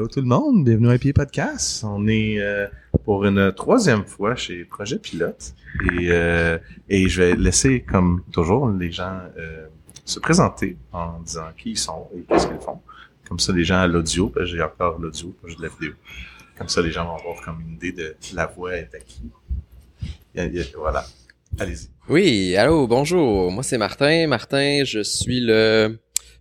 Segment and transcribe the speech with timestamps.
[0.00, 1.84] Allô tout le monde, bienvenue à IP Podcast.
[1.84, 2.66] On est euh,
[3.04, 5.54] pour une troisième fois chez Projet Pilote
[5.92, 6.56] et, euh,
[6.88, 9.66] et je vais laisser, comme toujours, les gens euh,
[10.06, 12.80] se présenter en disant qui ils sont et qu'est-ce qu'ils font.
[13.28, 15.92] Comme ça, les gens à l'audio, parce j'ai encore l'audio, pas juste la vidéo.
[16.56, 19.30] Comme ça, les gens vont avoir comme une idée de la voix est à qui.
[20.78, 21.04] Voilà.
[21.58, 21.90] Allez-y.
[22.08, 23.52] Oui, allô, bonjour.
[23.52, 24.26] Moi, c'est Martin.
[24.28, 25.98] Martin, je suis le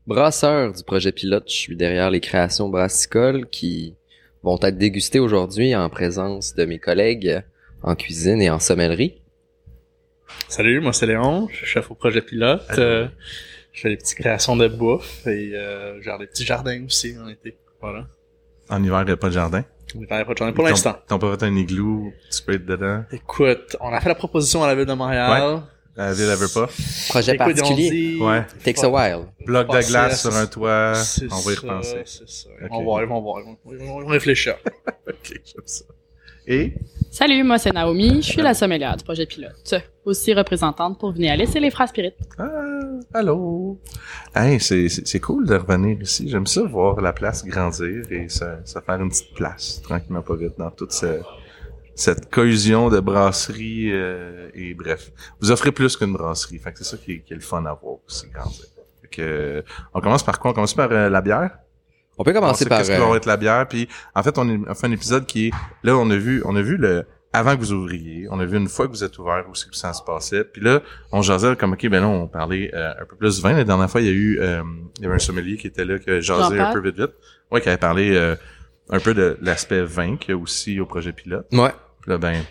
[0.09, 1.43] brasseur du projet pilote.
[1.47, 3.95] Je suis derrière les créations brassicoles qui
[4.41, 7.43] vont être dégustées aujourd'hui en présence de mes collègues
[7.83, 9.21] en cuisine et en sommellerie.
[10.47, 12.65] Salut, moi c'est Léon, je suis chef au projet pilote.
[12.79, 13.07] Euh,
[13.71, 17.27] je fais des petites créations de bouffe et euh, genre des petits jardins aussi en
[17.29, 17.59] été.
[17.79, 18.07] Voilà.
[18.67, 19.63] En hiver, il n'y a pas de jardin?
[19.95, 20.95] On est pas de jardin pour l'instant.
[21.07, 23.03] T'ont pas fait un igloo, tu peux être dedans?
[23.11, 25.61] Écoute, on a fait la proposition à la ville de Montréal.
[25.99, 26.69] La ville, elle veut pas.
[27.09, 27.89] Projet Écoute, particulier.
[27.91, 28.45] dit- Ouais.
[28.63, 29.25] Takes a while.
[29.45, 30.93] Bloc de Passer glace à- sur un toit,
[31.29, 32.01] on va y repenser.
[32.05, 32.49] C'est ça.
[32.63, 32.69] Ok.
[32.71, 33.01] On va.
[33.03, 34.55] Ils vont, ils vont réfléchir.
[35.07, 35.83] Ok, j'aime ça.
[36.47, 36.73] Et?
[37.11, 39.73] Salut, moi c'est Naomi, je suis la sommelière du projet pilote,
[40.05, 42.15] aussi représentante pour venir laisser les phrases spirites.
[42.39, 42.47] Ah,
[43.13, 43.77] allô.
[44.33, 46.29] Hey, c'est, cool de revenir ici.
[46.29, 50.35] J'aime ça voir la place grandir et se, se faire une petite place, tranquillement pas
[50.37, 51.19] vite, dans toute ce-
[51.99, 55.11] cette cohésion de brasserie euh, et bref.
[55.41, 56.57] Vous offrez plus qu'une brasserie.
[56.59, 58.65] Fait que c'est ça qui est, qui est le fun à voir aussi, grandir.
[59.01, 59.61] Fait que, euh,
[59.93, 60.51] on commence par quoi?
[60.51, 61.51] On commence par euh, la bière?
[62.17, 62.79] On peut On commencer sait par...
[62.79, 63.67] qu'est-ce que va euh, être la bière.
[63.67, 65.51] Puis en fait, on, est- on fait un épisode qui est
[65.83, 68.57] là, on a vu, on a vu le avant que vous ouvriez, on a vu
[68.57, 70.43] une fois que vous êtes ouvert où c'est que ça se passait.
[70.43, 73.53] Puis là, on jasait comme ok, ben là, on parlait euh, un peu plus vin.
[73.53, 74.63] La dernière fois, il y a eu, euh,
[74.97, 77.11] il y avait un sommelier qui était là, qui jasait un peu vite vite.
[77.51, 78.35] Ouais, qui avait parlé euh,
[78.89, 81.45] un peu de l'aspect vin qu'il y a aussi au projet pilote.
[81.51, 81.71] Ouais.
[82.09, 82.43] Puis là, ben,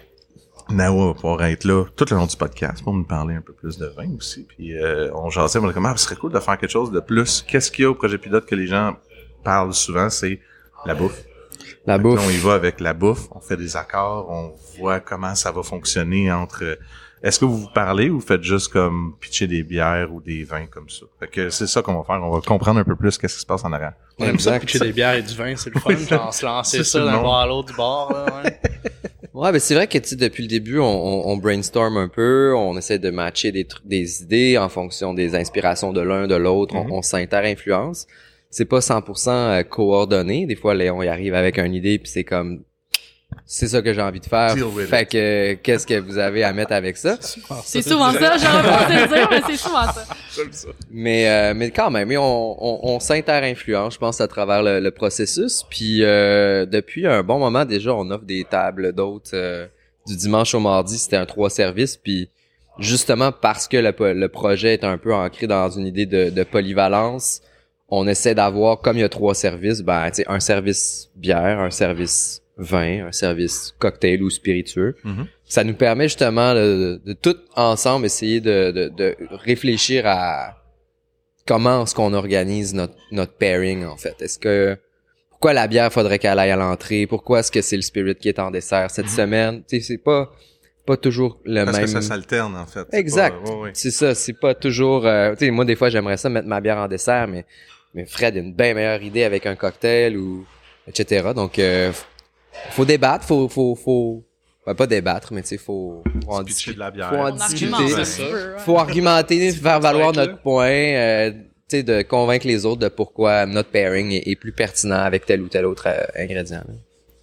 [0.71, 3.53] Nawa va pouvoir être là tout le long du podcast pour nous parler un peu
[3.53, 4.45] plus de vin aussi.
[4.45, 7.01] Puis euh, on jasait, on comme, ah, ce serait cool de faire quelque chose de
[7.01, 7.43] plus.
[7.43, 8.97] Qu'est-ce qu'il y a au projet pilote que les gens
[9.43, 10.39] parlent souvent, c'est
[10.87, 11.25] la bouffe.
[11.87, 12.25] La Fait que là, bouffe.
[12.25, 15.65] on y va avec la bouffe, on fait des accords, on voit comment ça va
[15.65, 16.79] fonctionner entre...
[17.21, 20.45] Est-ce que vous vous parlez ou vous faites juste comme pitcher des bières ou des
[20.45, 21.05] vins comme ça?
[21.19, 23.41] Fait que c'est ça qu'on va faire, on va comprendre un peu plus qu'est-ce qui
[23.41, 23.95] se passe en arrière.
[24.21, 24.67] On aime ça, Exact.
[24.67, 25.97] pitcher des bières et du vin, c'est le fun.
[26.09, 28.13] genre se lancer ça le d'un bord à l'autre du bord.
[28.13, 28.61] Là, ouais.
[29.39, 32.09] Ouais, ben c'est vrai que tu sais, depuis le début, on, on, on brainstorm un
[32.09, 36.35] peu, on essaie de matcher des des idées en fonction des inspirations de l'un de
[36.35, 36.91] l'autre, Mhm.
[36.91, 38.09] on, on s'inter-influence.
[38.51, 39.29] C'est pas 100%
[39.61, 40.47] euh, coordonné.
[40.47, 42.65] Des fois, Léon il arrive avec une idée puis c'est comme
[43.45, 44.55] c'est ça que j'ai envie de faire.
[44.89, 47.17] Fait que qu'est-ce que vous avez à mettre avec ça?
[47.65, 50.05] C'est souvent ça, j'aurais pas dire, mais c'est souvent ça.
[50.35, 50.69] J'aime ça.
[50.91, 54.81] Mais euh, mais quand même, oui, on, on, on s'inter-influence, je pense, à travers le,
[54.81, 55.65] le processus.
[55.69, 59.67] Puis euh, depuis un bon moment déjà, on offre des tables d'hôtes euh,
[60.07, 60.99] du dimanche au mardi.
[60.99, 61.97] C'était un trois services.
[61.97, 62.29] Puis
[62.79, 66.43] justement parce que le, le projet est un peu ancré dans une idée de, de
[66.45, 67.41] polyvalence,
[67.89, 71.59] on essaie d'avoir, comme il y a trois services, ben, tu sais, un service bière,
[71.59, 74.97] un service vin, un service cocktail ou spiritueux.
[75.05, 75.27] Mhm.
[75.47, 80.57] Ça nous permet justement de, de, tout ensemble essayer de, de, de réfléchir à
[81.47, 84.21] comment est-ce qu'on organise notre, notre pairing en fait.
[84.21, 84.77] Est-ce que
[85.31, 87.07] pourquoi la bière faudrait qu'elle aille à l'entrée?
[87.07, 89.11] Pourquoi est-ce que c'est le spirit qui est en dessert cette Mhm.
[89.13, 89.63] semaine?
[89.69, 90.31] Tu sais, c'est pas
[90.85, 91.85] pas toujours le Parce même.
[91.87, 92.87] que ça s'alterne, en fait.
[92.93, 93.37] Exact.
[93.75, 95.07] C'est ça, c'est pas toujours.
[95.07, 97.45] euh, tu sais, moi des fois j'aimerais ça mettre ma bière en dessert, mais
[97.95, 100.47] mais Fred a une bien meilleure idée avec un cocktail ou
[100.89, 101.29] etc.
[101.37, 101.93] Donc euh,
[102.71, 104.25] faut débattre, faut faut faut
[104.67, 106.75] ben, pas débattre, mais tu sais faut, faut en Pitcher discuter.
[106.75, 107.09] de la bière.
[107.09, 107.73] Faut en discuter.
[107.73, 108.59] argumente ouais.
[108.59, 111.39] Faut argumenter, faire valoir notre point, euh, tu
[111.79, 115.41] sais de convaincre les autres de pourquoi notre pairing est, est plus pertinent avec tel
[115.43, 116.63] ou tel autre euh, ingrédient.
[116.69, 116.75] là.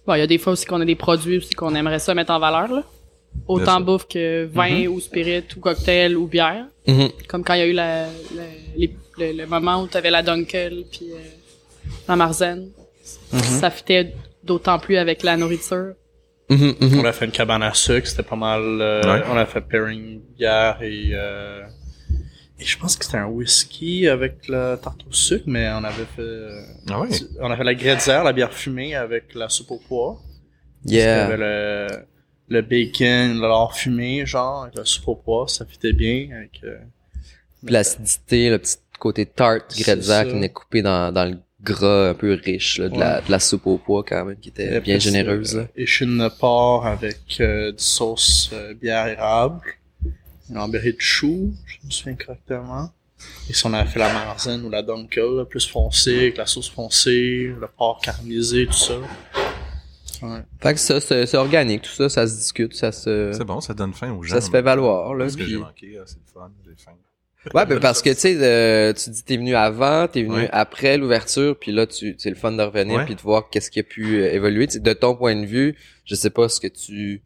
[0.06, 2.14] Bon, il y a des fois aussi qu'on a des produits aussi qu'on aimerait ça
[2.14, 2.82] mettre en valeur, là.
[3.48, 6.64] Autant bouffe que vin ou spirit ou cocktail ou bière.
[6.86, 7.10] Mhm.
[7.28, 8.04] Comme quand il y a eu la,
[8.34, 8.42] la-
[8.76, 11.16] les- le, le moment où t'avais la Dunkel puis euh,
[12.08, 12.70] la Marzen.
[13.32, 14.14] Ça fitait
[14.46, 15.94] d'autant plus avec la nourriture.
[16.48, 17.00] Mhm, mhm.
[17.00, 18.62] On a fait une cabane à sucre, c'était pas mal.
[18.80, 19.22] euh, Ouais.
[19.30, 21.62] On a fait pairing bière et euh,
[22.58, 26.04] et je pense que c'était un whisky avec la tarte au sucre, mais on avait
[26.16, 27.08] fait euh, Ah ouais.
[27.40, 30.18] on a fait la gruyère, la bière fumée avec la soupe au pois.
[30.84, 31.24] Il y Yeah.
[31.26, 31.88] avait le
[32.48, 36.60] le bacon, le lard fumé, genre avec la soupe au pois, ça fitait bien avec.
[36.62, 36.76] euh,
[37.64, 40.24] l'acidité, le petit côté tarte ça.
[40.24, 43.38] qui venait couper dans, dans le gras un peu riche là, de, la, de la
[43.38, 45.50] soupe au pois quand même qui était Et bien généreuse.
[45.52, 49.60] c'est, euh, Échine de porc avec euh, du sauce euh, bière érable.
[50.48, 52.90] Une de chou, je me souviens correctement.
[53.48, 56.46] Et si on avait fait la marzen ou la dunkel, là, plus foncée, avec la
[56.46, 58.94] sauce foncée, le porc caramélisé, tout ça.
[60.22, 60.40] Ouais.
[60.60, 63.60] Fait que ça, c'est c'est organique, tout ça, ça se discute, ça se, C'est bon,
[63.60, 64.34] ça donne faim aux gens.
[64.34, 65.28] ça se fait valoir là.
[65.28, 66.92] Ce que j'ai manqué, ah, c'est le fun, j'ai faim.
[67.54, 70.48] Ouais, ben parce que tu sais, euh, tu dis t'es venu avant, t'es venu Ouais.
[70.52, 73.78] après l'ouverture, puis là tu c'est le fun de revenir puis de voir qu'est-ce qui
[73.78, 74.66] a pu euh, évoluer.
[74.66, 77.22] Tu sais, de ton point de vue, je sais pas ce que tu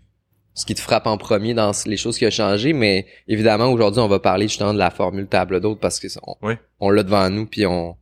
[0.52, 4.00] ce qui te frappe en premier dans les choses qui ont changé, mais évidemment aujourd'hui
[4.02, 6.58] on va parler justement de la formule table d'hôte parce que on, Ouais.
[6.80, 7.96] on l'a devant nous puis on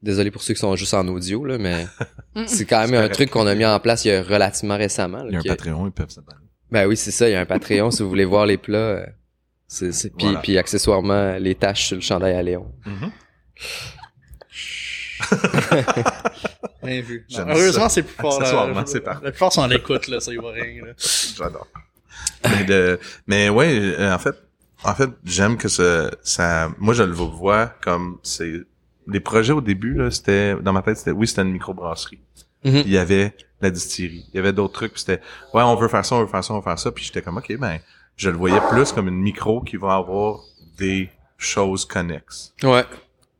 [0.00, 1.86] désolé pour ceux qui sont juste en audio là, mais
[2.46, 5.24] c'est quand même un truc qu'on a mis en place il y a relativement récemment.
[5.24, 6.38] là, Il y a un Patreon, ils peuvent s'abonner.
[6.70, 8.76] ben oui, c'est ça, il y a un Patreon si vous voulez voir les plats.
[8.78, 9.06] euh,
[9.66, 10.40] c'est, c'est, puis, Voilà.
[10.40, 12.72] puis accessoirement les taches sur le chandail à Léon.
[12.86, 13.10] Mhm.
[16.82, 17.26] Bien vu.
[17.30, 17.88] Non, heureusement, ça.
[17.88, 18.32] c'est plus fort.
[18.40, 18.46] là.
[18.46, 19.24] Accessoirement, c'est parfait.
[19.24, 20.84] La plupart sont à l'écoute, là, ça y va rien.
[20.84, 20.92] Là.
[21.36, 21.66] J'adore.
[22.44, 24.34] mais, de, mais ouais, euh, en fait,
[24.84, 28.52] en fait, j'aime que ça, ça, moi je le vois comme c'est
[29.06, 32.20] les projets au début là, c'était dans ma tête c'était oui c'était une microbrasserie.
[32.64, 32.76] Mhm.
[32.86, 35.20] Il y avait la distillerie, il y avait d'autres trucs, puis c'était
[35.54, 37.22] ouais on veut faire ça, on veut faire ça, on veut faire ça, puis j'étais
[37.22, 37.78] comme ok ben
[38.16, 40.40] je le voyais plus comme une micro qui va avoir
[40.78, 42.54] des choses connexes.
[42.62, 42.84] Ouais.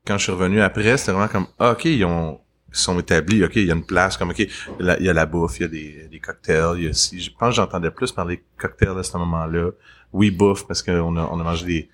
[0.07, 3.45] Quand je suis revenu après, c'était vraiment comme ah, ok ils ont ils sont établis,
[3.45, 5.65] ok il y a une place comme ok il y a la, bouffe, il y
[5.65, 8.43] a des, des cocktails, il y a si je pense que j'entendais plus parler de
[8.59, 9.71] cocktails à ce moment-là.
[10.13, 11.91] Oui bouffe parce qu'on a on a mangé des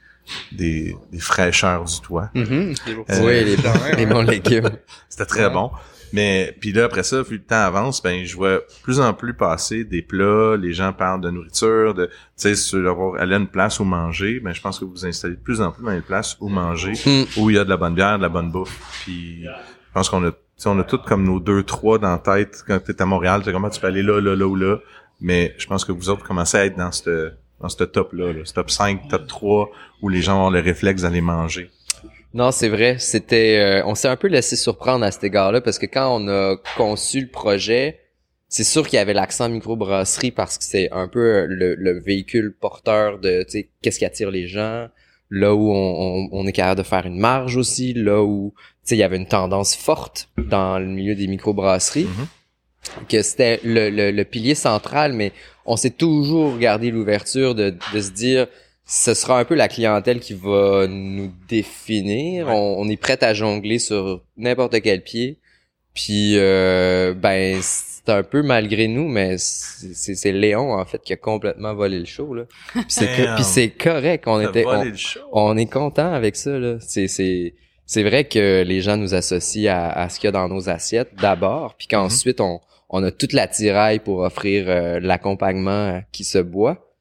[0.52, 2.30] des, des fraîcheurs du toit.
[2.36, 2.74] Euh,
[3.22, 4.70] oui, les bons, les bons légumes.
[5.08, 5.52] C'était très Ouais.
[5.52, 5.70] bon.
[6.12, 9.32] Mais puis là après ça, plus le temps avance, ben je vois plus en plus
[9.32, 13.38] passer des plats, les gens parlent de nourriture, de tu sais sur avoir aller à
[13.38, 15.84] une place où manger, ben je pense que vous vous installez de plus en plus
[15.84, 17.22] dans les places où manger, Mm.
[17.36, 18.76] où il y a de la bonne bière, de la bonne bouffe.
[19.04, 22.10] Puis je pense qu'on a tu sais, on a toutes comme nos deux trois dans
[22.10, 24.34] la tête quand tu es à Montréal, tu sais comment tu peux aller là là
[24.34, 24.78] là ou là,
[25.20, 27.30] mais je pense que vous autres commencez à être dans ce
[27.60, 29.70] dans ce top là, ce top 5, top 3
[30.02, 31.70] où les gens ont le réflexe d'aller manger.
[32.32, 32.96] Non, c'est vrai.
[32.98, 36.28] C'était, euh, on s'est un peu laissé surprendre à cet égard-là parce que quand on
[36.28, 37.98] a conçu le projet,
[38.48, 42.54] c'est sûr qu'il y avait l'accent microbrasserie parce que c'est un peu le, le véhicule
[42.58, 44.86] porteur de, tu sais, qu'est-ce qui attire les gens,
[45.28, 48.62] là où on, on, on est capable de faire une marge aussi, là où, tu
[48.84, 52.26] sais, il y avait une tendance forte dans le milieu des microbrasseries, Mhm.
[53.08, 55.32] Que c'était le, le, le pilier central, mais
[55.66, 58.46] on s'est toujours gardé l'ouverture de, de se dire,
[58.86, 62.48] ce sera un peu la clientèle qui va nous définir.
[62.48, 62.52] Ouais.
[62.54, 65.38] On, on est prêt à jongler sur n'importe quel pied.
[65.92, 71.16] Puis euh, ben c'est un peu malgré nous, mais c'est Léon en fait qui a
[71.16, 72.44] complètement volé le show là.
[72.72, 74.84] Puis c'est correct, on était on,
[75.32, 76.76] on est content avec ça là.
[76.80, 77.54] C'est c'est
[77.86, 80.68] c'est vrai que les gens nous associent à, à ce qu'il y a dans nos
[80.70, 82.60] assiettes d'abord, puis qu'ensuite on
[82.90, 86.92] on a toute la tiraille pour offrir euh, l'accompagnement euh, qui se boit.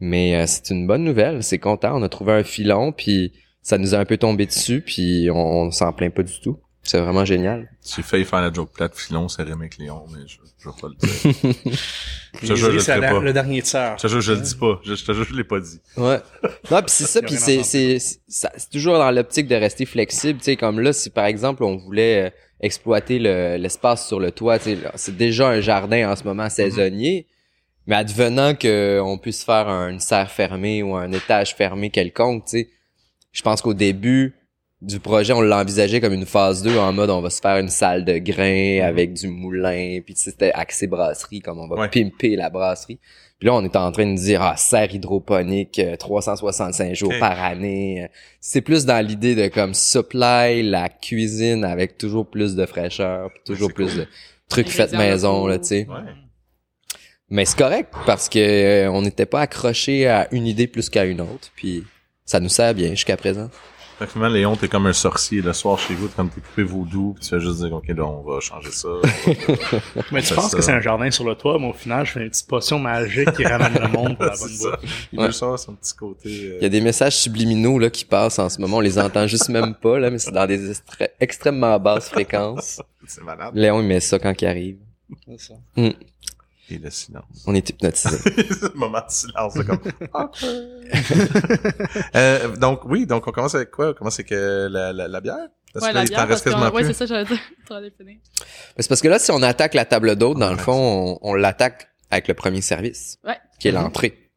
[0.00, 3.32] Mais euh, c'est une bonne nouvelle, c'est content, on a trouvé un filon puis
[3.62, 6.58] ça nous a un peu tombé dessus puis on, on s'en plaint pas du tout.
[6.82, 7.70] C'est vraiment génial.
[7.82, 10.88] J'ai failli faire la joke plate filon, c'est Rémi Cléon, mais je, je vais pas
[10.88, 11.72] le dire.
[12.42, 13.20] je te jure, je le pas.
[13.20, 13.96] le dernier tiers.
[13.96, 14.80] Je te jure, je le dis pas.
[14.84, 15.80] Je, je te jure, je l'ai pas dit.
[15.96, 16.18] Ouais.
[16.70, 17.98] Non, puis c'est ça, puis c'est c'est
[18.28, 21.78] c'est toujours dans l'optique de rester flexible, tu sais comme là si par exemple on
[21.78, 27.26] voulait exploiter le l'espace sur le toit, c'est déjà un jardin en ce moment saisonnier,
[27.86, 32.44] mais advenant que on puisse faire un- une serre fermée ou un étage fermé quelconque.
[33.32, 34.34] Je pense qu'au début
[34.84, 37.68] du projet, on l'envisageait comme une phase 2 en mode on va se faire une
[37.68, 41.76] salle de grains avec du moulin, puis tu sais, c'était axé brasserie comme on va
[41.76, 41.88] Ouais.
[41.88, 42.98] pimper la brasserie.
[43.38, 47.18] Puis là, on est en train de dire, ah, serre hydroponique, euh, 365 jours Ok.
[47.18, 48.04] par année.
[48.04, 48.08] Euh,
[48.40, 53.42] C'est plus dans l'idée de comme supply la cuisine avec toujours plus de fraîcheur, puis
[53.44, 53.96] toujours plus cool.
[54.02, 54.06] de
[54.48, 55.86] trucs faits maison, là, tu sais.
[55.88, 55.96] Ouais.
[57.30, 61.04] Mais c'est correct, parce que euh, on n'était pas accroché à une idée plus qu'à
[61.04, 61.84] une autre, puis
[62.24, 63.50] ça nous sert bien jusqu'à présent.
[64.04, 65.40] Fait que finalement, Léon, t'es comme un sorcier.
[65.40, 67.88] Le soir, chez vous, t'es comme t'es coupé vaudou, puis tu vas juste dire, OK,
[67.88, 68.88] là, on va changer ça.
[70.12, 70.56] Mais tu penses ça.
[70.58, 72.78] que c'est un jardin sur le toit, mais au final, je fais une petite potion
[72.78, 75.06] magique qui ramène le monde pour la bonne bouffe.
[75.12, 75.26] Il Ouais.
[75.26, 76.28] veut ça, son petit côté...
[76.28, 78.98] euh, Il y a des messages subliminaux là qui passent en ce moment, on les
[78.98, 80.72] entend juste même pas là, mais c'est dans des
[81.20, 82.82] extrêmement basses fréquences.
[83.06, 83.52] C'est malade.
[83.54, 84.76] Léon il met ça quand il arrive.
[85.26, 85.54] C'est ça.
[86.70, 87.44] Et le silence.
[87.46, 88.16] On est hypnotisé.
[88.18, 89.80] C'est le moment de silence, là, comme...
[92.14, 93.90] euh, donc, oui, donc on commence avec quoi?
[93.90, 95.48] On commence avec euh, la, la, la bière?
[95.72, 97.38] Parce Ouais, que là, la bière, parce que, ouais, c'est ça, j'allais dire.
[97.70, 97.80] As
[98.78, 101.34] c'est parce que là, si on attaque la table d'hôte, dans le fond, on, on
[101.34, 103.36] l'attaque avec le premier service, Ouais.
[103.58, 103.82] qui est Mhm.
[103.82, 104.30] l'entrée.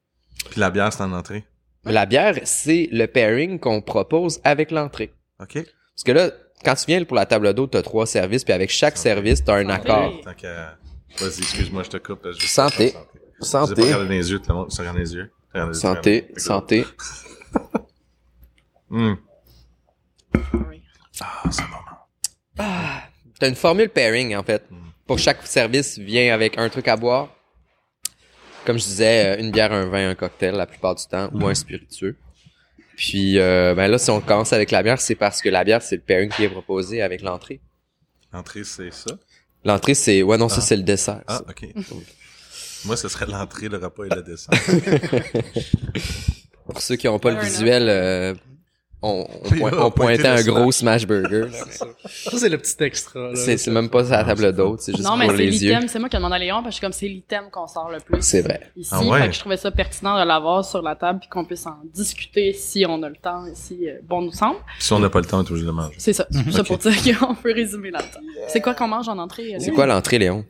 [0.50, 1.46] Puis la bière, c'est en entrée?
[1.86, 5.13] La bière, c'est le pairing qu'on propose avec l'entrée.
[5.39, 5.53] OK?
[5.53, 6.31] Parce que là,
[6.65, 9.55] quand tu viens pour la table d'hôte, t'as trois services, puis avec chaque service, t'as
[9.57, 9.74] un Santé.
[9.74, 10.22] accord.
[10.25, 10.75] Tant qu'à...
[11.19, 12.27] Vas-y, excuse-moi, je te coupe.
[12.31, 12.91] Je Santé.
[12.91, 14.73] pas Je vais Santé, pas regarder dans les yeux, tout le monde.
[14.77, 15.31] Regarde les yeux.
[15.53, 16.85] Regarde les santé, santé.
[18.89, 19.17] Hum.
[20.69, 20.83] Oui.
[21.19, 21.77] Ah, c'est moment.
[22.59, 23.03] Ah,
[23.39, 24.69] t'as une formule pairing, en fait.
[24.69, 24.77] Mhm.
[25.07, 27.29] Pour chaque service, vient avec un truc à boire.
[28.65, 31.47] Comme je disais, euh, une bière, un vin, un cocktail la plupart du temps, ou
[31.47, 32.17] un spiritueux.
[32.97, 35.81] Puis euh, ben là, si on commence avec la bière, c'est parce que la bière,
[35.81, 37.61] c'est le pairing qui est proposé avec l'entrée.
[38.33, 39.11] L'entrée, c'est ça?
[39.67, 40.24] L'entrée, c'est...
[40.24, 40.62] Ouais, non, ça, Ah.
[40.62, 41.21] c'est le dessert.
[41.27, 41.43] Ah, ça.
[41.50, 41.67] ok.
[42.86, 44.53] Moi, ce serait l'entrée, le repas et le dessert.
[46.65, 48.33] Pour ceux qui n'ont pas le visuel, euh,
[49.01, 51.45] on, on, Oui, point- on on pointait un gros smash burger.
[51.51, 51.63] là.
[51.71, 53.35] Ça, c'est le petit extra.
[53.35, 55.73] C'est même pas à la table d'hôte, c'est juste Non, mais pour c'est les yeux.
[55.73, 57.49] l'item, c'est moi qui ai demandé à Léon, parce que je suis comme c'est l'item
[57.51, 58.21] qu'on sort le plus.
[58.21, 58.71] C'est vrai.
[58.75, 59.21] Ici, Ah ouais?
[59.21, 61.77] fait que je trouvais ça pertinent de l'avoir sur la table puis qu'on puisse en
[61.93, 64.57] discuter si on a le temps et si euh, bon nous semble.
[64.79, 65.95] si on n'a pas le temps, on est obligé de manger.
[65.99, 66.25] C'est ça.
[66.31, 66.67] C'est ça Ok.
[66.67, 68.19] pour dire qu'on peut résumer là-dedans.
[68.47, 69.55] C'est quoi qu'on mange en entrée?
[69.59, 70.45] C'est quoi l'entrée, Léon?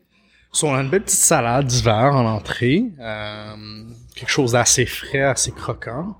[0.54, 2.86] So, on a une belle petite salade d'hiver en entrée.
[3.00, 3.54] Euh,
[4.16, 6.16] quelque chose d'assez frais, assez croquant.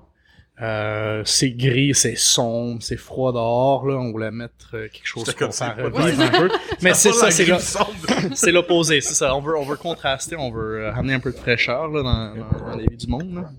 [0.60, 3.86] Euh, c'est gris, c'est sombre, c'est froid dehors.
[3.86, 6.50] Là, on voulait mettre euh, quelque chose pour faire revivre un peu.
[6.82, 7.30] Mais c'est ça,
[8.34, 9.34] c'est l'opposé, c'est ça.
[9.36, 12.34] On veut, on veut contraster, on veut euh, amener un peu de fraîcheur là, dans,
[12.34, 13.34] dans, dans la vie du monde.
[13.34, 13.50] Là.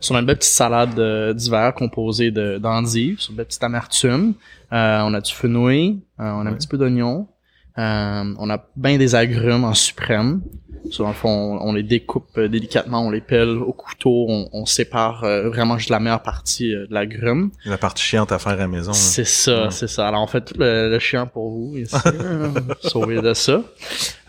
[0.00, 3.46] So, on a une belle petite salade euh, d'hiver composée de d'endives, sur une belle
[3.46, 4.34] petite amertume.
[4.72, 7.28] Euh, on a du fenouil, on a un petit peu d'oignon.
[7.76, 10.42] Euh, on a bien des agrumes en suprême.
[10.90, 11.28] So, dans le fond,
[11.60, 15.48] on, on les découpe euh, délicatement, on les pèle au couteau, on, on sépare euh,
[15.48, 17.50] vraiment juste la meilleure partie euh, de l'agrume.
[17.64, 18.90] La partie chiante à faire à la maison.
[18.92, 18.96] là.
[18.96, 19.70] C'est ça, Ouais.
[19.70, 20.06] c'est ça.
[20.08, 21.96] Alors on fait tout le, le chien pour vous ici,
[22.82, 23.62] sauver de ça.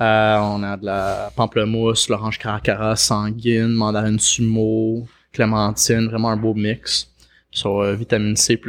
[0.01, 6.53] Euh, on a de la pamplemousse, l'orange caracara, sanguine, mandarine sumo, clémentine, vraiment un beau
[6.53, 7.09] mix.
[7.51, 8.59] Sur vitamine C++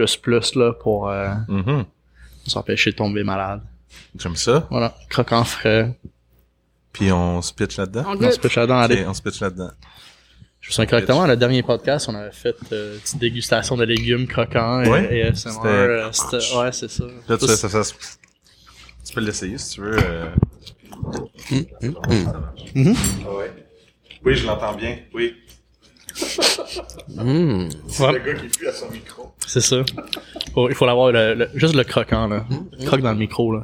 [0.55, 1.85] là pour euh, Mhm.
[2.47, 3.61] s'empêcher de tomber malade.
[4.19, 4.67] J'aime ça.
[4.71, 5.93] Voilà, croquant frais.
[6.99, 8.05] Puis on se pitch là-dedans.
[8.07, 9.71] On se pêche là dans la Ok, on se pitch là-dedans.
[10.61, 13.85] Je me souviens correctement, le dernier podcast, on avait fait euh, une petite dégustation de
[13.85, 15.15] légumes croquants et, Ouais.
[15.17, 15.53] et ASMR.
[16.13, 17.05] C'était- euh, ouais, c'est ça.
[17.29, 17.95] Là, tu, Ça, ça, ça,
[19.05, 19.97] tu peux l'essayer si tu veux.
[19.97, 20.27] euh.
[21.51, 22.95] Mhm.
[23.25, 23.53] Ah ouais.
[24.25, 24.99] Oui, je l'entends bien.
[25.15, 25.35] Oui.
[27.17, 28.13] Ouais.
[28.13, 29.33] Le gars qui pue à son micro.
[29.47, 29.77] C'est ça.
[30.55, 32.45] Faut- il faut l'avoir le, le- juste le croquant là.
[32.87, 33.63] Croque dans le micro là.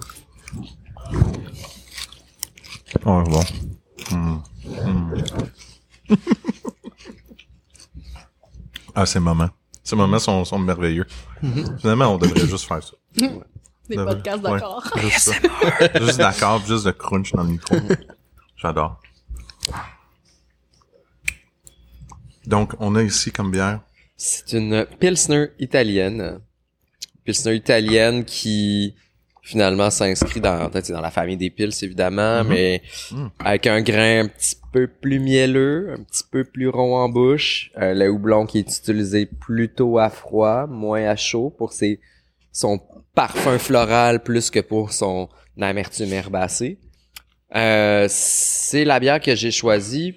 [3.05, 3.41] Ouais, bon.
[4.11, 4.39] Hmm.
[4.67, 5.15] Hmm.
[8.95, 9.51] ah, ces moments.
[9.83, 11.07] Ces moments sont, sont merveilleux.
[11.81, 12.93] Finalement, on devrait juste faire ça.
[13.89, 14.05] Des Ouais.
[14.05, 14.53] podcasts Ouais.
[14.53, 14.91] d'accord.
[14.99, 15.33] Juste ça.
[16.01, 17.77] juste d'accord, juste de crunch dans le micro.
[18.57, 19.01] J'adore.
[22.47, 23.81] Donc, on a ici comme bière.
[24.17, 26.41] C'est une Pilsner italienne.
[27.25, 28.95] Pilsner italienne qui
[29.45, 32.49] finalement s'inscrit dans, dans la famille des pils évidemment, Mhm.
[32.49, 33.31] mais Mhm.
[33.45, 37.71] avec un grain un petit peu plus mielleux, un petit peu plus rond en bouche.
[37.81, 42.01] Euh, le houblon qui est utilisé plutôt à froid, moins à chaud pour ses,
[42.53, 42.81] son
[43.15, 45.29] parfum floral plus que pour son
[45.61, 46.79] amertume herbacée.
[47.55, 50.15] Euh, c'est la bière que j'ai choisie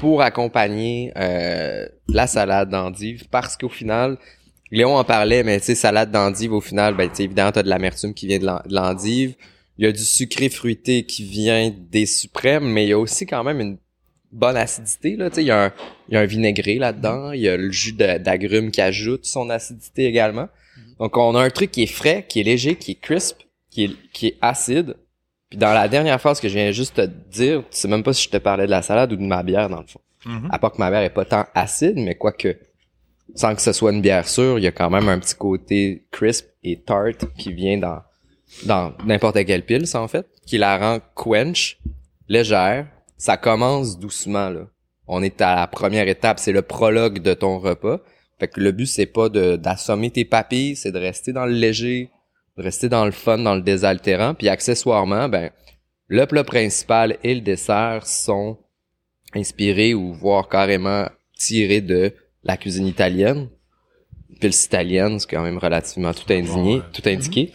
[0.00, 4.16] pour accompagner euh, la salade d'endive parce qu'au final,
[4.72, 7.62] Léon en parlait, mais tu sais, salade d'endive, au final, ben, tu sais, évidemment, t'as
[7.62, 9.34] de l'amertume qui vient de l'en- de l'endive.
[9.78, 13.26] Il y a du sucré fruité qui vient des suprêmes, mais il y a aussi
[13.26, 13.78] quand même une
[14.32, 15.28] bonne acidité, là.
[15.30, 15.72] Tu sais, il y a un,
[16.08, 17.32] il y a un vinaigré là-dedans.
[17.32, 20.48] Il y a le jus d'agrumes qui ajoute son acidité également.
[20.98, 23.38] Donc, on a un truc qui est frais, qui est léger, qui est crisp,
[23.70, 24.96] qui est, qui est acide.
[25.50, 28.14] Puis dans la dernière phrase que je viens juste te dire, tu sais même pas
[28.14, 30.00] si je te parlais de la salade ou de ma bière, dans le fond.
[30.24, 30.48] Mhm.
[30.50, 32.56] À part que ma bière est pas tant acide, mais quoique,
[33.34, 36.06] sans que ce soit une bière sûre, il y a quand même un petit côté
[36.10, 38.00] crisp et tart qui vient dans
[38.66, 41.78] dans n'importe quelle pile, ça, en fait, qui la rend quench,
[42.28, 42.86] légère.
[43.16, 44.66] Ça commence doucement, là.
[45.06, 48.00] On est à la première étape, c'est le prologue de ton repas.
[48.38, 51.52] Fait que le but, c'est pas de d'assommer tes papilles, c'est de rester dans le
[51.52, 52.10] léger,
[52.56, 54.34] de rester dans le fun, dans le désaltérant.
[54.34, 55.50] Puis accessoirement, ben,
[56.08, 58.58] le plat principal et le dessert sont
[59.34, 63.48] inspirés ou voire carrément tirés de la cuisine italienne.
[64.40, 66.82] Pils italienne, c'est quand même relativement tout indigné, Ouais.
[66.92, 67.52] tout indiqué.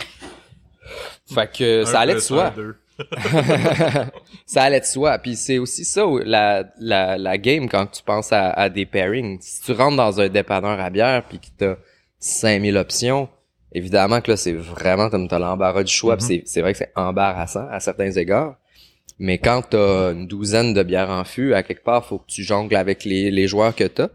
[1.33, 2.53] Fait que ça allait de soi.
[4.45, 5.17] ça allait de soi.
[5.19, 9.37] Puis c'est aussi ça la, la, la game quand tu penses à, à des pairings.
[9.41, 11.75] Si tu rentres dans un dépanneur à bière puis que t'as
[12.19, 13.29] 5000 options,
[13.73, 16.15] évidemment que là c'est vraiment comme t'as l'embarras du choix.
[16.15, 16.19] Mhm.
[16.19, 18.55] puis c'est c'est vrai que c'est embarrassant à certains égards.
[19.19, 22.43] Mais quand t'as une douzaine de bières en fût, à quelque part, faut que tu
[22.43, 24.09] jongles avec les, les joueurs que t'as.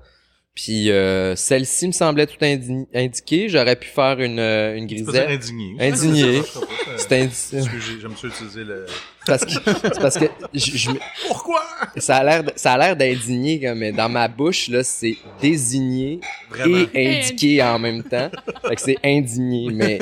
[0.55, 3.49] Puis euh, celle-ci me semblait tout indi- indiquée.
[3.49, 5.29] J'aurais pu faire une, euh, une grisette.
[5.31, 5.77] indigné.
[5.81, 6.43] Indigné.
[6.99, 8.85] C'est indi- Parce que j'ai- j'aime ça utiliser le...
[9.25, 10.91] parce que parce que je, je
[11.29, 11.63] Pourquoi?
[11.97, 16.87] ça a l'air ça a l'air d'indigné mais dans ma bouche là c'est désigné Vraiment.
[16.93, 18.31] et indiqué en même temps
[18.69, 19.99] fait que c'est indigné mais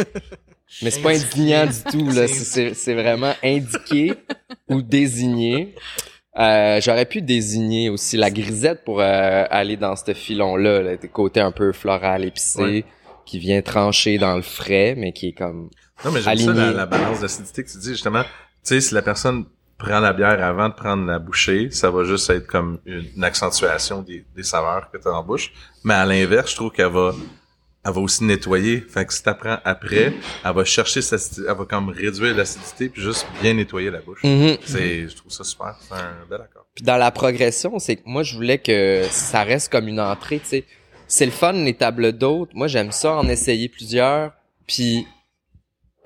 [0.83, 4.15] mais c'est pas indignant du tout là c'est vraiment indiqué
[4.69, 5.75] ou désigné
[6.39, 11.09] Euh, J'aurais pu désigner aussi la grisette pour euh, aller dans ce filon-là, là, le
[11.09, 12.85] côté un peu floral épicé, Ouais.
[13.27, 15.71] qui vient trancher dans le frais, mais qui est comme...
[16.05, 18.23] Non, mais j'aime ça, la, la balance d'acidité que tu dis, justement.
[18.23, 18.29] Tu
[18.63, 19.45] sais, si la personne
[19.77, 23.25] prend la bière avant de prendre la bouchée, ça va juste être comme une, une
[23.25, 25.53] accentuation des, des saveurs que tu as en bouche.
[25.85, 27.13] Mais à l'inverse, je trouve qu'elle va,
[27.85, 28.81] elle va aussi nettoyer.
[28.81, 30.13] Fait que si tu prends après,
[30.45, 34.23] elle va chercher sa, elle va comme réduire l'acidité puis juste bien nettoyer la bouche.
[34.23, 34.59] Mhm.
[34.65, 35.77] C'est, je trouve ça super.
[35.81, 36.67] C'est un bel accord.
[36.75, 40.41] Puis dans la progression, c'est que moi, je voulais que ça reste comme une entrée,
[40.41, 40.65] tu sais.
[41.07, 42.55] C'est le fun, les tables d'hôtes.
[42.55, 44.33] Moi, j'aime ça en essayer plusieurs.
[44.67, 45.07] Puis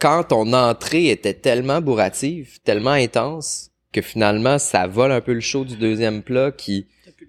[0.00, 5.40] quand ton entrée était tellement bourrative, tellement intense, que finalement, ça vole un peu le
[5.40, 6.86] show du deuxième plat qui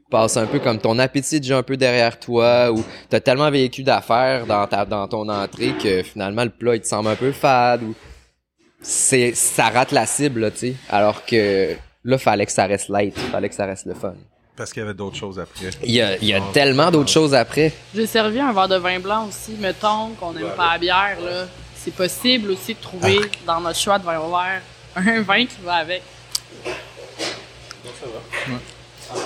[0.10, 3.84] passe un peu comme ton appétit déjà un peu derrière toi ou t'as tellement vécu
[3.84, 7.32] d'affaires dans ta dans ton entrée que finalement le plat il te semble un peu
[7.32, 7.96] fade ou
[8.82, 12.90] c'est ça rate la cible là, tu sais alors que là fallait que ça reste
[12.90, 14.14] light fallait que ça reste le fun
[14.56, 15.70] Parce qu'il y avait d'autres choses après.
[15.84, 18.78] il y a, il y a tellement d'autres choses après J'ai servi un verre de
[18.78, 19.54] vin blanc aussi.
[19.60, 21.46] Mettons qu'on n'aime pas la bière, là.
[21.76, 24.62] C'est possible aussi de trouver dans notre choix de vin vert
[24.96, 26.02] un vin qui va avec.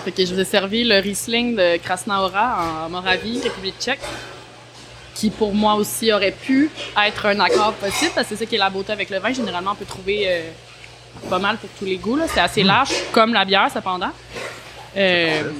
[0.04, 4.00] Fait que je vous ai servi le Riesling de Krasnaora en Moravie, République tchèque,
[5.16, 6.70] qui pour moi aussi aurait pu
[7.06, 9.34] être un accord possible, parce que c'est ça qui est la beauté avec le vin.
[9.34, 10.42] Généralement, on peut trouver euh,
[11.30, 12.16] pas mal pour tous les goûts.
[12.16, 12.26] là.
[12.28, 14.12] C'est assez large, comme la bière, cependant.
[14.96, 15.52] Euh.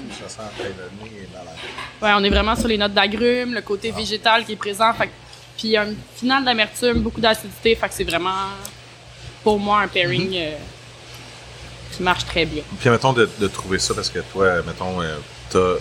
[2.02, 4.94] Ouais, on est vraiment sur les notes d'agrumes, le côté végétal qui est présent.
[4.94, 5.10] Fait,
[5.58, 7.76] puis un final d'amertume, beaucoup d'acidité.
[7.76, 8.48] Fait que c'est vraiment,
[9.44, 10.52] pour moi, un pairing euh,
[11.92, 12.64] qui marche très bien.
[12.80, 15.16] Puis mettons de, de trouver ça parce que toi, mettons, euh,
[15.50, 15.76] t'as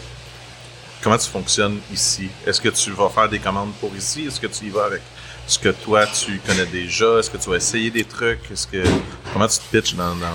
[1.03, 2.29] comment tu fonctionnes ici?
[2.47, 4.27] Est-ce que tu vas faire des commandes pour ici?
[4.27, 5.03] Est-ce que tu y vas avec
[5.47, 7.19] ce que toi tu connais déjà?
[7.19, 8.51] Est-ce que tu vas essayer des trucs?
[8.51, 8.83] Est-ce que
[9.33, 10.27] comment tu te pitches dans, dans,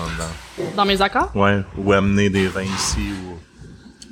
[0.76, 0.84] Dans?
[0.84, 3.38] Mes accords, dans ouais ou amener des vins ici ou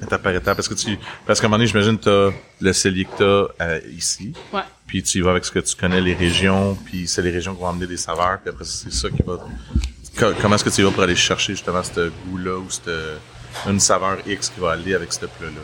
[0.05, 0.57] étape par étape?
[0.57, 3.16] Parce que tu parce qu'à un moment donné, j'imagine t'as le cellier que
[3.57, 4.33] t'as euh, ici.
[4.53, 4.61] ouais.
[4.87, 7.55] Puis tu y vas avec ce que tu connais, les régions, puis c'est les régions
[7.55, 9.38] qui vont amener des saveurs, puis après c'est ça qui va.
[10.18, 12.90] Co- Comment est-ce que tu vas pour aller chercher justement ce goût-là ou cette
[13.68, 15.61] une saveur X qui va aller avec ce plat-là?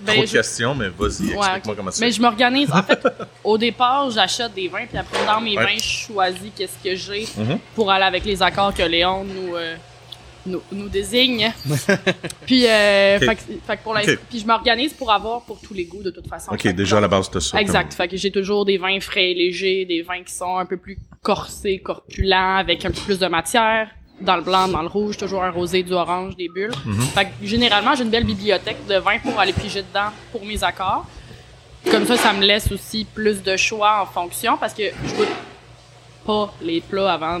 [0.00, 2.70] Ben, Trop de je- questions, mais vas-y, Ouais, explique-moi comment tu Mais je m'organise.
[2.70, 3.06] En fait,
[3.44, 5.64] au départ, j'achète des vins, puis après, dans mes Ouais.
[5.64, 7.58] vins, je choisis qu'est-ce que j'ai Mhm.
[7.74, 9.74] pour aller avec les accords que Léon nous, euh,
[10.46, 11.52] nous, nous désigne.
[12.46, 13.94] puis, euh, fait, fait pour
[14.28, 16.52] puis je m'organise pour avoir pour tous les goûts, de toute façon.
[16.52, 17.60] Ok, déjà à la base de ça.
[17.60, 17.94] Exact.
[17.94, 20.76] Fait que j'ai toujours des vins frais et légers, des vins qui sont un peu
[20.76, 23.88] plus corsés, corpulents, avec un peu plus de matière.
[24.20, 26.72] Dans le blanc, dans le rouge, toujours un rosé, du orange, des bulles.
[27.14, 30.64] Fait que généralement, j'ai une belle bibliothèque de vins pour aller piger dedans pour mes
[30.64, 31.04] accords.
[31.90, 35.28] Comme ça, ça me laisse aussi plus de choix en fonction parce que je goûte
[36.24, 37.40] pas les plats avant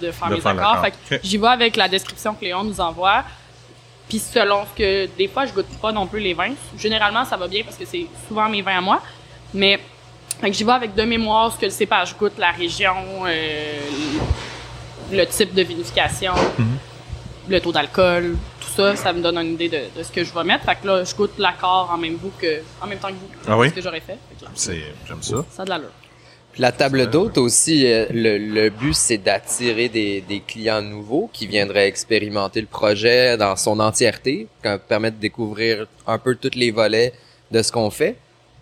[0.00, 0.84] de faire De mes faire accords.
[0.84, 3.24] Fait que j'y vais avec la description que Léon nous envoie.
[4.08, 6.54] Puis selon ce que des fois je goûte pas non plus les vins.
[6.78, 9.00] Généralement ça va bien parce que c'est souvent mes vins à moi.
[9.54, 9.80] Mais
[10.50, 12.94] j'y vais avec de mémoire ce que le cépage goûte, la région,
[13.26, 13.78] euh,
[15.10, 16.34] le type de vinification,
[17.48, 20.32] le taux d'alcool, tout ça, ça me donne une idée de, de ce que je
[20.34, 20.64] vais mettre.
[20.64, 23.30] Fait que là, je goûte l'accord en même vous que en même temps que vous.
[23.48, 23.70] Ah oui?
[23.70, 24.18] Ce que j'aurais fait.
[24.38, 25.44] Fait j'aime ça.
[25.50, 25.90] ça a de l'allure.
[26.58, 31.46] La table d'hôte aussi, euh, le, le but c'est d'attirer des, des clients nouveaux qui
[31.46, 36.70] viendraient expérimenter le projet dans son entièreté, qui permettre de découvrir un peu tous les
[36.70, 37.12] volets
[37.50, 38.16] de ce qu'on fait.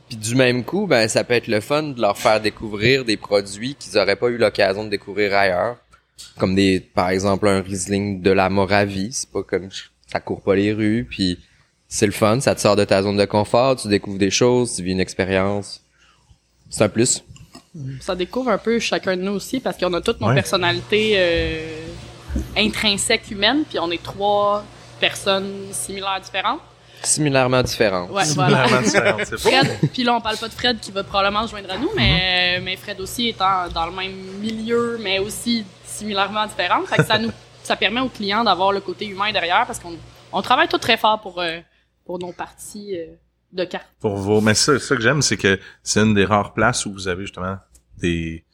[0.08, 3.16] Puis du même coup, ben ça peut être le fun de leur faire découvrir des
[3.16, 5.76] produits qu'ils auraient pas eu l'occasion de découvrir ailleurs,
[6.36, 9.12] comme des, par exemple un Riesling de la Moravie.
[9.12, 9.68] C'est pas comme
[10.08, 11.38] ça court pas les rues, puis
[11.88, 14.74] c'est le fun, ça te sort de ta zone de confort, tu découvres des choses,
[14.74, 15.80] tu vis une expérience.
[16.70, 17.22] C'est un plus.
[18.00, 20.34] Ça découvre un peu chacun de nous aussi parce qu'on a toutes nos Ouais.
[20.34, 21.86] personnalités euh,
[22.56, 24.64] intrinsèques humaines, puis on est trois
[25.00, 26.60] personnes similaires différentes.
[27.02, 28.10] Similairement différentes.
[28.10, 28.66] Ouais, voilà.
[28.66, 29.50] Similairement différent, c'est beau.
[29.50, 31.90] Fred, puis là on parle pas de Fred qui va probablement se joindre à nous,
[31.94, 36.82] mais, mais Fred aussi étant dans le même milieu, mais aussi similairement différent.
[36.86, 37.30] Fait que ça nous
[37.62, 39.94] ça permet aux clients d'avoir le côté humain derrière parce qu'on
[40.32, 41.58] on travaille tout très fort pour euh,
[42.06, 43.06] pour nos parties euh,
[43.54, 43.86] de cartes.
[44.00, 46.92] Pour vos, mais ça, ça que j'aime, c'est que c'est une des rares places où
[46.92, 47.56] vous avez justement
[47.98, 48.44] des,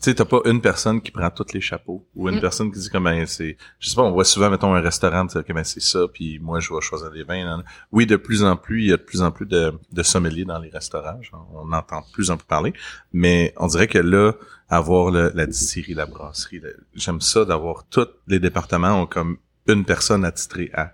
[0.00, 2.40] tu sais, t'as pas une personne qui prend tous les chapeaux ou une Mm.
[2.40, 5.26] personne qui dit comme ben c'est, je sais pas, on voit souvent mettons un restaurant,
[5.26, 7.62] tu ben c'est ça, puis moi je vais choisir les vins.
[7.92, 10.44] Oui, de plus en plus, il y a de plus en plus de, de sommeliers
[10.44, 12.72] dans les restaurants, genre, on entend de plus en plus parler,
[13.12, 14.32] mais on dirait que là,
[14.68, 16.60] avoir le- la distillerie, la brasserie,
[16.94, 20.92] j'aime ça d'avoir tous les départements ont comme une personne attitrée à.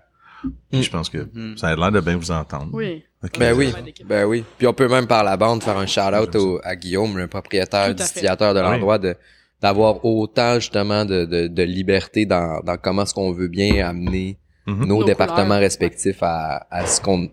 [0.71, 0.81] Mm.
[0.81, 1.57] je pense que Mhm.
[1.57, 2.69] ça a l'air de bien vous entendre.
[2.73, 3.03] Oui.
[3.39, 3.73] Ben oui,
[4.05, 4.43] ben oui.
[4.57, 7.93] Puis on peut même par la bande faire un shout-out au- à Guillaume, le propriétaire,
[7.95, 8.65] distillateur de oui.
[8.65, 9.15] l'endroit, de
[9.61, 14.37] d'avoir autant justement de, de, de liberté dans, dans comment est-ce qu'on veut bien amener
[14.67, 14.79] Mhm.
[14.85, 15.59] nos, Nos départements couleurs.
[15.59, 17.29] respectifs à, à ce qu'on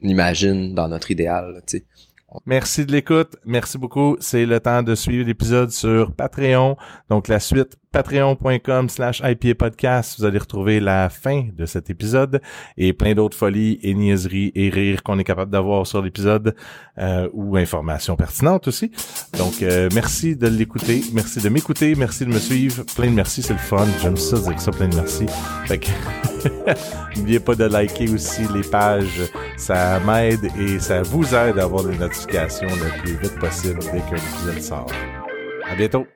[0.00, 1.52] imagine dans notre idéal.
[1.54, 1.84] là, tu sais.
[2.46, 3.36] Merci de l'écoute.
[3.44, 4.16] Merci beaucoup.
[4.18, 6.76] C'est le temps de suivre l'épisode sur Patreon.
[7.10, 9.22] Donc, la suite, patreon.com slash
[9.58, 10.18] podcast.
[10.18, 12.40] Vous allez retrouver la fin de cet épisode
[12.76, 16.54] et plein d'autres folies et niaiseries et rires qu'on est capable d'avoir sur l'épisode
[16.98, 18.90] euh, ou informations pertinentes aussi.
[19.38, 21.02] Donc, euh, merci de l'écouter.
[21.12, 21.94] Merci de m'écouter.
[21.94, 22.84] Merci de me suivre.
[22.96, 23.42] Plein de merci.
[23.42, 23.86] C'est le fun.
[24.00, 24.70] J'aime ça dire ça.
[24.70, 25.26] Plein de merci.
[25.66, 25.90] Fait que
[27.16, 29.22] N'oubliez pas de liker aussi les pages,
[29.56, 34.00] ça m'aide et ça vous aide à avoir les notifications le plus vite possible dès
[34.00, 34.92] qu'un épisode sort.
[35.68, 36.06] À bientôt!